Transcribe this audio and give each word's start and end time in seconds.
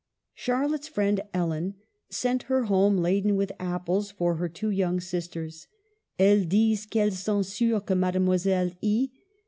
Charlotte's 0.33 0.87
friend, 0.87 1.21
Ellen, 1.31 1.75
sent 2.09 2.41
her 2.49 2.63
home 2.63 2.97
laden 2.97 3.35
with 3.35 3.51
apples 3.59 4.09
for 4.09 4.37
her 4.37 4.49
two 4.49 4.71
young 4.71 4.99
sisters:" 4.99 5.67
Elles 6.17 6.47
disent 6.47 6.89
qu'elles 6.89 7.17
sont 7.19 7.45
sur 7.45 7.79
que 7.81 7.93
Mademoiselle 7.95 8.71
E. 8.81 9.09